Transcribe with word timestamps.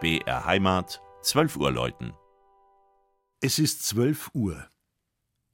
BR 0.00 0.44
Heimat, 0.44 1.02
12 1.22 1.56
Uhr 1.56 1.72
läuten. 1.72 2.12
Es 3.40 3.58
ist 3.58 3.84
12 3.88 4.30
Uhr. 4.32 4.68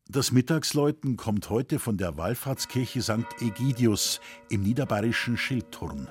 Das 0.07 0.33
Mittagsläuten 0.33 1.17
kommt 1.17 1.49
heute 1.49 1.79
von 1.79 1.97
der 1.97 2.19
Wallfahrtskirche 2.19 3.01
St. 3.01 3.25
Egidius 3.41 4.21
im 4.51 4.63
niederbayerischen 4.63 5.39
Schildturn. 5.39 6.11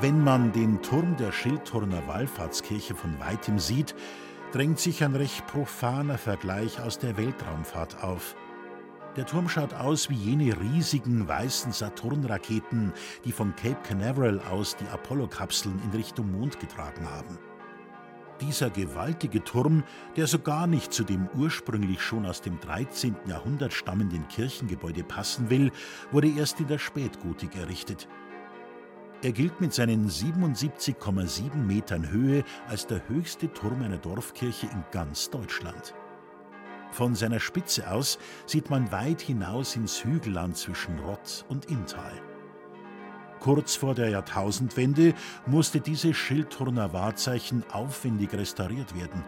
Wenn 0.00 0.24
man 0.24 0.50
den 0.52 0.80
Turm 0.80 1.18
der 1.18 1.30
Schildturner 1.30 2.06
Wallfahrtskirche 2.08 2.94
von 2.94 3.20
weitem 3.20 3.58
sieht, 3.58 3.94
drängt 4.50 4.78
sich 4.78 5.04
ein 5.04 5.14
recht 5.14 5.46
profaner 5.46 6.16
Vergleich 6.16 6.80
aus 6.80 6.98
der 6.98 7.18
Weltraumfahrt 7.18 8.02
auf. 8.02 8.34
Der 9.16 9.26
Turm 9.26 9.50
schaut 9.50 9.74
aus 9.74 10.08
wie 10.08 10.14
jene 10.14 10.58
riesigen 10.58 11.28
weißen 11.28 11.72
Saturn-Raketen, 11.72 12.94
die 13.26 13.32
von 13.32 13.54
Cape 13.56 13.76
Canaveral 13.86 14.40
aus 14.50 14.74
die 14.74 14.88
Apollo-Kapseln 14.88 15.78
in 15.84 15.90
Richtung 15.90 16.32
Mond 16.32 16.58
getragen 16.58 17.06
haben. 17.10 17.38
Dieser 18.40 18.70
gewaltige 18.70 19.44
Turm, 19.44 19.84
der 20.16 20.26
so 20.26 20.38
gar 20.38 20.66
nicht 20.66 20.94
zu 20.94 21.04
dem 21.04 21.28
ursprünglich 21.36 22.00
schon 22.00 22.24
aus 22.24 22.40
dem 22.40 22.58
13. 22.58 23.16
Jahrhundert 23.26 23.74
stammenden 23.74 24.26
Kirchengebäude 24.28 25.04
passen 25.04 25.50
will, 25.50 25.70
wurde 26.10 26.30
erst 26.30 26.58
in 26.58 26.68
der 26.68 26.78
Spätgotik 26.78 27.54
errichtet. 27.54 28.08
Er 29.22 29.32
gilt 29.32 29.60
mit 29.60 29.74
seinen 29.74 30.08
77,7 30.08 31.54
Metern 31.54 32.10
Höhe 32.10 32.42
als 32.68 32.86
der 32.86 33.06
höchste 33.06 33.52
Turm 33.52 33.82
einer 33.82 33.98
Dorfkirche 33.98 34.66
in 34.66 34.82
ganz 34.92 35.28
Deutschland. 35.28 35.94
Von 36.90 37.14
seiner 37.14 37.38
Spitze 37.38 37.90
aus 37.90 38.18
sieht 38.46 38.70
man 38.70 38.90
weit 38.92 39.20
hinaus 39.20 39.76
ins 39.76 40.02
Hügelland 40.02 40.56
zwischen 40.56 40.98
Rott 41.00 41.44
und 41.50 41.66
Inntal. 41.66 42.12
Kurz 43.40 43.76
vor 43.76 43.94
der 43.94 44.08
Jahrtausendwende 44.08 45.12
musste 45.46 45.80
dieses 45.80 46.16
Schildturner 46.16 46.94
Wahrzeichen 46.94 47.62
aufwendig 47.72 48.32
restauriert 48.32 48.94
werden. 48.94 49.22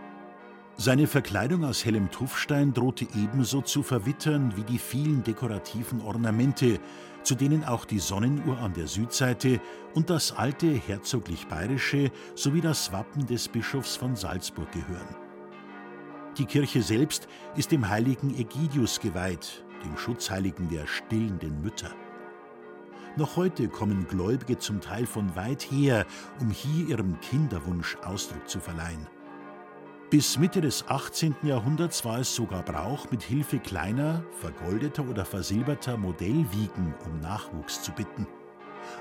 Seine 0.76 1.06
Verkleidung 1.06 1.64
aus 1.64 1.84
hellem 1.84 2.10
Tuffstein 2.10 2.72
drohte 2.72 3.06
ebenso 3.14 3.60
zu 3.60 3.82
verwittern 3.82 4.54
wie 4.56 4.64
die 4.64 4.78
vielen 4.78 5.22
dekorativen 5.22 6.00
Ornamente, 6.00 6.80
zu 7.22 7.34
denen 7.34 7.64
auch 7.64 7.84
die 7.84 7.98
Sonnenuhr 7.98 8.58
an 8.58 8.72
der 8.72 8.86
Südseite 8.86 9.60
und 9.94 10.10
das 10.10 10.32
alte 10.32 10.68
herzoglich 10.68 11.46
bayerische 11.46 12.10
sowie 12.34 12.62
das 12.62 12.90
Wappen 12.92 13.26
des 13.26 13.48
Bischofs 13.48 13.96
von 13.96 14.16
Salzburg 14.16 14.72
gehören. 14.72 15.14
Die 16.38 16.46
Kirche 16.46 16.82
selbst 16.82 17.28
ist 17.54 17.70
dem 17.70 17.88
heiligen 17.88 18.34
Ägidius 18.34 18.98
geweiht, 18.98 19.64
dem 19.84 19.96
Schutzheiligen 19.98 20.68
der 20.70 20.86
stillenden 20.86 21.60
Mütter. 21.60 21.90
Noch 23.16 23.36
heute 23.36 23.68
kommen 23.68 24.08
Gläubige 24.08 24.58
zum 24.58 24.80
Teil 24.80 25.04
von 25.04 25.36
weit 25.36 25.70
her, 25.70 26.06
um 26.40 26.50
hier 26.50 26.88
ihrem 26.88 27.20
Kinderwunsch 27.20 27.96
Ausdruck 28.02 28.48
zu 28.48 28.58
verleihen. 28.58 29.06
Bis 30.12 30.38
Mitte 30.38 30.60
des 30.60 30.86
18. 30.88 31.36
Jahrhunderts 31.42 32.04
war 32.04 32.18
es 32.18 32.34
sogar 32.34 32.62
Brauch, 32.62 33.10
mit 33.10 33.22
Hilfe 33.22 33.58
kleiner, 33.58 34.22
vergoldeter 34.40 35.08
oder 35.08 35.24
versilberter 35.24 35.96
Modellwiegen 35.96 36.94
um 37.06 37.20
Nachwuchs 37.20 37.80
zu 37.80 37.92
bitten. 37.92 38.26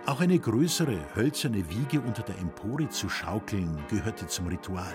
Auch 0.05 0.21
eine 0.21 0.39
größere 0.39 0.97
hölzerne 1.13 1.69
Wiege 1.69 1.99
unter 1.99 2.23
der 2.23 2.39
Empore 2.39 2.87
zu 2.87 3.09
schaukeln 3.09 3.77
gehörte 3.89 4.25
zum 4.27 4.47
Ritual. 4.47 4.93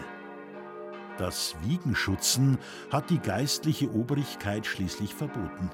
Das 1.19 1.55
Wiegenschutzen 1.65 2.57
hat 2.91 3.11
die 3.11 3.19
geistliche 3.19 3.93
Obrigkeit 3.93 4.65
schließlich 4.65 5.15
verboten. 5.15 5.69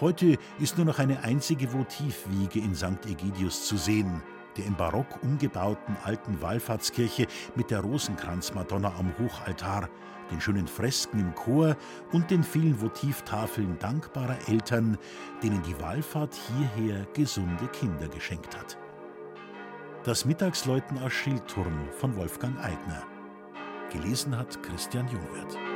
Heute 0.00 0.38
ist 0.58 0.78
nur 0.78 0.86
noch 0.86 0.98
eine 0.98 1.22
einzige 1.22 1.70
Votivwiege 1.70 2.60
in 2.60 2.74
St. 2.74 3.04
Egidius 3.06 3.66
zu 3.66 3.76
sehen, 3.76 4.22
der 4.56 4.66
im 4.66 4.76
Barock 4.76 5.22
umgebauten 5.22 5.96
alten 6.04 6.40
Wallfahrtskirche 6.40 7.26
mit 7.54 7.70
der 7.70 7.80
Rosenkranzmadonna 7.80 8.94
am 8.98 9.12
Hochaltar, 9.18 9.88
den 10.30 10.40
schönen 10.40 10.66
Fresken 10.66 11.20
im 11.20 11.34
Chor 11.34 11.76
und 12.12 12.30
den 12.30 12.42
vielen 12.42 12.80
Votivtafeln 12.80 13.78
dankbarer 13.78 14.38
Eltern, 14.48 14.98
denen 15.42 15.62
die 15.62 15.80
Wallfahrt 15.80 16.34
hierher 16.34 17.06
gesunde 17.12 17.68
Kinder 17.68 18.08
geschenkt 18.08 18.56
hat. 18.56 18.78
Das 20.04 20.24
Mittagsläuten 20.24 20.98
aus 20.98 21.12
Schildturm 21.12 21.88
von 21.98 22.16
Wolfgang 22.16 22.58
Eigner. 22.62 23.02
Gelesen 23.90 24.36
hat 24.36 24.62
Christian 24.62 25.08
Jungwirth. 25.08 25.73